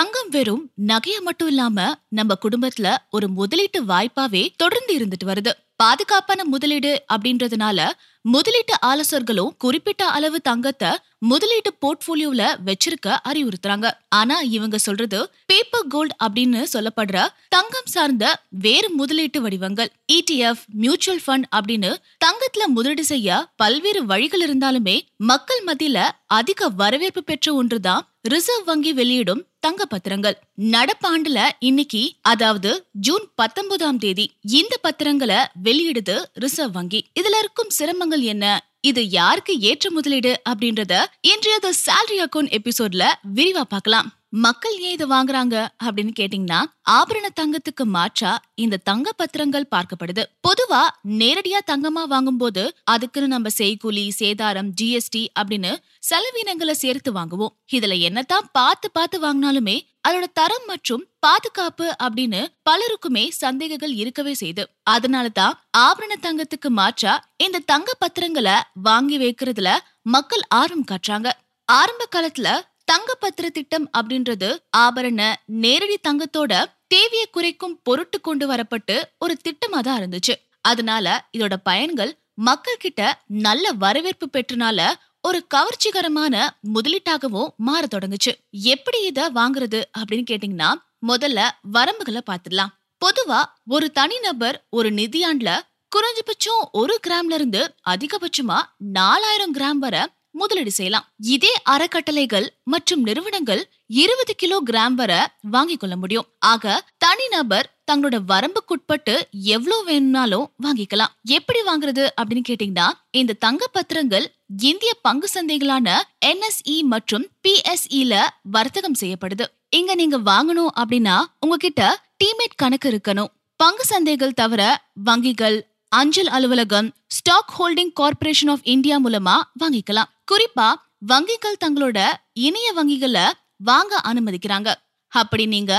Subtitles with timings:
[0.00, 5.52] தங்கம் வெறும் நகைய மட்டும் இல்லாம நம்ம குடும்பத்துல ஒரு முதலீட்டு வாய்ப்பாவே தொடர்ந்து இருந்துட்டு வருது.
[5.76, 7.80] பாதுகாப்பான முதலீடு அப்படின்றதுனால
[8.24, 13.90] முதலீட்டு ஆலோசகர்களும் குறிப்பிட்ட அளவு தங்கத்தை முதலீட்டு போர்ட்போலியோல வச்சிருக்க அறிவுறுத்துறாங்க.
[14.08, 21.48] ஆனா இவங்க சொல்றது பேப்பர் கோல்ட் அப்படின்னு சொல்லப்படுற தங்கம் சார்ந்த வேறு முதலீட்டு வடிவங்கள் இடிஎஃப் மியூச்சுவல் ஃபண்ட்
[21.56, 21.94] அப்படின்னு
[22.24, 29.46] தங்கத்துல முதலீடு செய்ய பல்வேறு வழிகள் இருந்தாலுமே மக்கள் மத்தியில அதிக வரவேற்பு பெற்ற ஒன்றுதான் ரிசர்வ் வங்கி வெளியிடும்
[29.60, 30.34] தங்க பத்திரங்கள்.
[30.58, 37.00] நடப்பாண்டுல இன்னைக்கு அதாவது ஜூன் பத்தொன்பதாம் தேதி இந்த பத்திரங்களை வெளியிடுது ரிசர்வ் வங்கி.
[37.20, 38.64] இதுல இருக்கும் சிரமங்கள் என்ன?
[38.80, 44.10] இது யாருக்கு ஏற்ற முதலீடு அப்படின்றத இன்றைய த சேலரி அக்கௌண்ட் எபிசோட்ல விரிவா பார்க்கலாம்.
[44.32, 46.58] மக்கள் ஏன் இதை வாங்குறாங்க அப்படின்னு கேட்டீங்கன்னா
[46.90, 50.22] ஆபரண தங்கத்துக்கு மாற்றா இந்த தங்க பத்திரங்கள் பார்க்கப்படுது.
[50.46, 50.82] பொதுவா
[51.20, 55.72] நேரடியா தங்கமா வாங்கும்போது அதுக்குன்னு நம்ம செய்கூலி சேதாரம் ஜிஎஸ்டி அப்படின்னு
[56.10, 57.54] செலவினங்களை சேர்த்து வாங்குவோம்.
[57.72, 59.76] இதுல என்னதான் பார்த்து பார்த்து வாங்கினாலுமே
[60.08, 67.94] அதோட தரம் மற்றும் பாதுகாப்பு அப்படின்னு பலருக்குமே சந்தேகங்கள் இருக்கவே செய்யுது அதனாலதான் ஆபரண தங்கத்துக்கு மாற்றா இந்த தங்க
[67.98, 69.70] பத்திரங்களை வாங்கி வைக்கிறதுல
[70.02, 71.30] மக்கள் ஆர்வம் காட்டுறாங்க.
[71.68, 72.48] ஆரம்ப காலத்துல
[72.90, 75.20] தங்கப்பத்திர திட்டம் அப்படின்றது ஆபரண
[75.62, 76.52] நேரடி தங்கத்தோட
[76.86, 80.34] தேவையை குறைக்கும் பொருட்டு கொண்டு வரப்பட்டு ஒரு திட்டமா தான் இருந்துச்சு.
[80.64, 83.00] அதனால இதோட பயன்கள் மக்கள் கிட்ட
[83.46, 84.80] நல்ல வரவேற்பு பெற்றனால
[85.20, 86.34] ஒரு கவர்ச்சிகரமான
[86.74, 88.32] முதலீட்டாகவும் மாற தொடங்குச்சு.
[88.74, 90.70] எப்படி இத வாங்குறது அப்படின்னு கேட்டீங்கன்னா
[91.06, 91.40] முதல்ல
[91.72, 95.50] வரம்புகளை பாத்துடலாம் பொதுவா ஒரு தனிநபர் ஒரு நிதியாண்டுல
[95.92, 98.58] குறைஞ்சபட்சம் ஒரு கிராம்ல இருந்து அதிகபட்சமா
[98.94, 101.06] நாலாயிரம் கிராம் வரை முதலீடு செய்யலாம்.
[101.18, 106.26] இதே அறக்கட்டளைகள் மற்றும் நிறுவனங்கள் இருபது கிலோ கிராம் வரை வாங்கிக் கொள்ள முடியும்.
[106.38, 111.12] ஆக தனிநபர் தங்களோட வரம்புக்குட்பட்டு எவ்வளவு வேணும்னாலும் வாங்கிக்கலாம்.
[111.22, 119.44] எப்படி வாங்குறது அப்படின்னு கேட்டீங்கன்னா இந்த தங்க பத்திரங்கள் இந்திய பங்கு சந்தைகளான என்எஸ்இ மற்றும் பிஎஸ்இல வர்த்தகம் செய்யப்படுது.
[119.70, 123.30] இங்க நீங்க வாங்கணும் அப்படின்னா உங்ககிட்ட டீமேட் கணக்கு இருக்கணும்.
[123.56, 130.10] பங்கு சந்தைகள் தவிர வங்கிகள் அஞ்சல் அலுவலகம் Stock Holding Corporation of India மூலமா வாங்கிக்கலாம்.
[130.30, 130.68] குறிப்பா
[131.06, 131.98] வங்கிகள் தங்களோட
[132.32, 133.24] இணைய வங்கிகளை
[133.56, 134.74] வாங்க அனுமதிக்கிறாங்க.
[135.08, 135.72] அப்படி நீங்க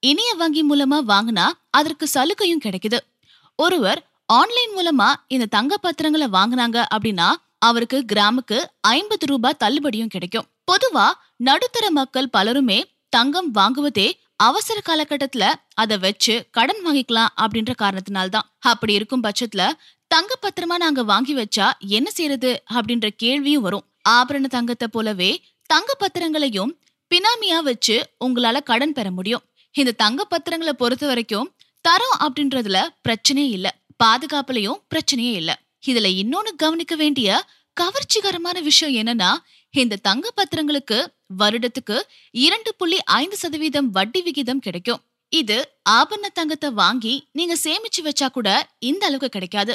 [0.00, 2.98] இணைய வங்கி மூலமா வாங்கினா அதற்கு சலுகையும் கிடைக்குது.
[3.56, 7.28] ஒருவர் ஆன்லைன் மூலமா இந்த தங்க பத்திரங்களை வாங்குனாங்க அப்படின்னா
[7.58, 10.48] அவருக்கு கிராமுக்கு ஐம்பது ரூபாய் தள்ளுபடியும் கிடைக்கும்.
[10.70, 14.08] பொதுவா நடுத்தர மக்கள் பலருமே தங்கம் வாங்குவதே
[14.38, 18.46] அவசர காலகட்டத்துல அத வச்சு கடன் வாங்கிக்கலாம் அப்படின்ற காரணத்தினால்தான்.
[18.58, 19.72] அப்படி இருக்கும் பட்சத்துல
[20.08, 23.84] தங்க பத்திரமா நாங்க வாங்கி வச்சா என்ன செய்யறது அப்படின்ற கேள்வியும் வரும்.
[24.08, 25.30] ஆபரண தங்கத்தை போலவே
[25.66, 26.72] தங்க பத்திரங்களையும்
[27.10, 29.42] பினாமியா வச்சு உங்களால கடன் பெற முடியும்.
[29.72, 33.74] இந்த தங்க பத்திரங்களை பொறுத்த வரைக்கும் தரம் அப்படின்றதுல பிரச்சனையே இல்ல.
[34.04, 35.62] பாதுகாப்புலயும் பிரச்சனையே இல்ல.
[35.86, 37.44] இதுல இன்னொன்னு கவனிக்க வேண்டிய
[37.80, 39.30] கவர்ச்சிகரமான விஷயம் என்னன்னா
[39.70, 41.96] இந்த தங்க பத்திரங்களுக்கு வருடத்துக்கு
[42.44, 45.02] இரண்டு புள்ளி ஐந்து சதவீதம் வட்டி விகிதம் கிடைக்கும்.
[45.32, 45.56] இது
[45.96, 48.48] ஆபரண தங்கத்தை வாங்கி நீங்க சேமிச்சு வச்சா கூட
[48.90, 49.74] இந்த அளவுக்கு கிடைக்காது.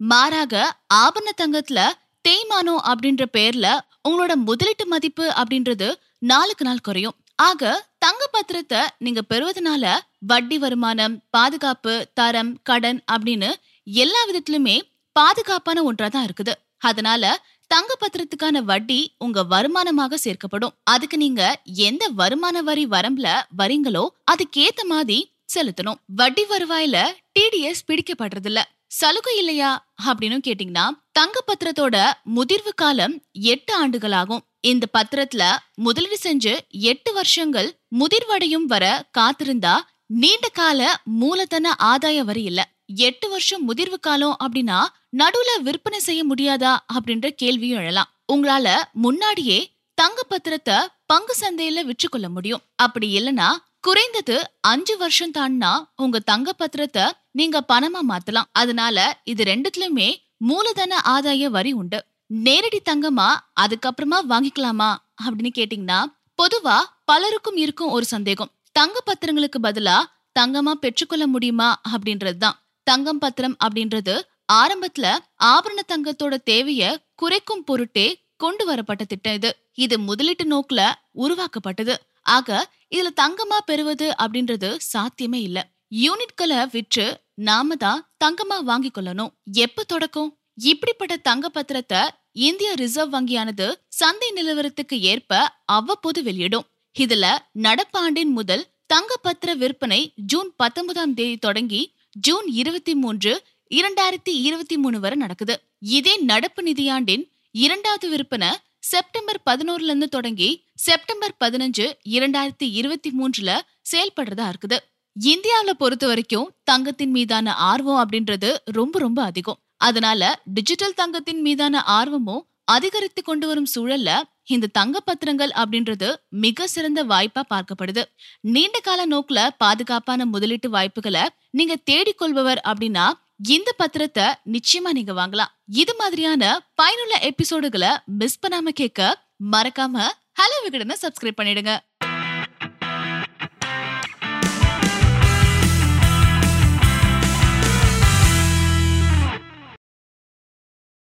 [0.00, 0.54] மாறாக
[1.02, 1.80] ஆபரண தங்கத்துல
[2.28, 3.66] தேய்மானம் அப்படின்ற பேர்ல
[4.08, 5.88] உங்களோட முதலீட்டு மதிப்பு அப்படின்றது
[6.30, 7.16] நாளுக்கு நாள் குறையும்.
[7.48, 7.62] ஆக
[8.04, 9.84] தங்க பத்திரத்தை நீங்க பெறுவதனால
[10.30, 13.50] வட்டி வருமானம் பாதுகாப்பு தரம் கடன் அப்படின்னு
[13.86, 14.76] எல்லா விதத்திலுமே
[15.16, 16.54] பாதுகாப்பான ஒன்றா தான் இருக்குது.
[16.88, 17.24] அதனால
[17.66, 20.74] தங்க பத்திரத்துக்கான வட்டி உங்க வருமானமாக சேர்க்கப்படும்.
[20.84, 25.98] அதுக்கு நீங்க எந்த வருமான வரி வரம்புல வரீங்களோ அதுக்கேத்த மாதிரி செலுத்தணும்.
[26.06, 27.06] வட்டி வருவாயில
[27.38, 29.88] டிடிஎஸ் பிடிக்கப்படுறது இல்ல சலுகை இல்லையா?
[30.06, 31.96] அப்படின்னு கேட்டீங்கன்னா தங்க பத்திரத்தோட
[32.36, 35.42] முதிர்வு காலம் எட்டு ஆண்டுகள் ஆகும் இந்த பத்திரத்துல
[35.74, 39.74] முதலீடு செஞ்சு எட்டு வருஷங்கள் முதிர்வடையும் வர காத்திருந்தா
[40.06, 42.73] நீண்ட கால மூலதன ஆதாய வரி இல்ல.
[42.86, 44.78] எட்டு வருஷம் முதிர்வு காலம் அப்படின்னா
[45.16, 48.10] நடுவுல விற்பனை செய்ய முடியாதா அப்படின்ற கேள்வியும் எழலாம்.
[48.32, 49.58] உங்களால முன்னாடியே
[49.94, 52.62] தங்க பத்திரத்தை பங்கு சந்தையில விற்று கொள்ள முடியும்.
[52.76, 53.48] அப்படி இல்லனா
[53.80, 58.50] குறைந்தது அஞ்சு வருஷம் தாண்டினா உங்க தங்க பத்திரத்தை நீங்க பணமா மாத்தலாம்.
[58.52, 62.04] அதனால இது ரெண்டுத்துலயுமே மூலதன ஆதாய வரி உண்டு.
[62.26, 63.28] நேரடி தங்கமா
[63.60, 64.90] அதுக்கப்புறமா வாங்கிக்கலாமா
[65.24, 66.00] அப்படின்னு கேட்டீங்கன்னா
[66.38, 68.52] பொதுவா பலருக்கும் இருக்கும் ஒரு சந்தேகம்.
[68.72, 69.96] தங்க பத்திரங்களுக்கு பதிலா
[70.40, 72.56] தங்கமா பெற்றுக்கொள்ள முடியுமா அப்படின்றதுதான்.
[72.88, 74.14] தங்கம் பத்திரம் அப்படின்றது
[74.52, 75.06] ஆரம்பத்துல
[75.44, 76.82] ஆபரண தங்கத்தோட தேவைய
[77.14, 79.50] குறைக்கும் பொருட்டே கொண்டு வரப்பட்ட திட்டம் இது.
[79.84, 80.80] இது முதலீட்டு நோக்குல
[81.12, 81.94] உருவாக்கப்பட்டது.
[82.36, 82.48] ஆக
[82.94, 85.58] இதுல தங்கமா பெறுவது அப்படின்றது சாத்தியமே இல்ல.
[86.02, 87.06] யூனிட்களை விற்று
[87.48, 89.32] நாம தான் தங்கமா வாங்கி கொள்ளணும்.
[89.64, 90.30] எப்ப தொடக்கம்?
[90.54, 92.02] இப்படிப்பட்ட தங்க பத்திரத்தை
[92.32, 93.66] இந்திய ரிசர்வ் வங்கியானது
[94.00, 95.32] சந்தை நிலவரத்துக்கு ஏற்ப
[95.76, 96.66] அவ்வப்போது வெளியிடும்.
[96.96, 97.26] இதுல
[97.64, 100.00] நடப்பாண்டின் முதல் தங்க பத்திர விற்பனை
[100.30, 101.82] ஜூன் பத்தொன்பதாம் தேதி தொடங்கி
[102.14, 105.62] ஜூன் இருபத்தி மூன்று இரண்டாயிரத்தி இருபத்தி மூணு வரை நடக்குது.
[105.78, 113.58] இதே நடப்பு நிதியாண்டின் இரண்டாவது விற்பனை செப்டம்பர் பதினோருல இருந்து தொடங்கி செப்டம்பர் பதினஞ்சு இரண்டாயிரத்தி இருபத்தி மூன்றுல
[113.92, 114.76] செயல்படுறதா இருக்குது.
[115.20, 119.58] இந்தியாவில பொறுத்த வரைக்கும் தங்கத்தின் மீதான ஆர்வம் அப்படின்றது ரொம்ப ரொம்ப அதிகம்.
[119.76, 127.04] அதனால டிஜிட்டல் தங்கத்தின் மீதான ஆர்வமும் அதிகரித்து கொண்டு வரும் சூழல்ல இந்த தங்க பத்திரங்கள் அப்படின்றது மிக சிறந்த
[127.04, 128.02] வாய்ப்பா பார்க்கப்படுது.
[128.40, 133.06] நீண்ட கால நோக்குல பாதுகாப்பான முதலீட்டு வாய்ப்புகளை நீங்க தேடிக்கொள்பவர் அப்படின்னா
[133.48, 135.52] இந்த பத்திரத்தை நிச்சயமா நீங்க வாங்கலாம்.
[135.66, 140.06] இது மாதிரியான பயனுள்ள எபிசோடுகளை மிஸ் பண்ணாம கேட்க மறக்காம
[140.40, 141.72] ஹலோ விகடனை சப்ஸ்கிரைப் பண்ணிடுங்க.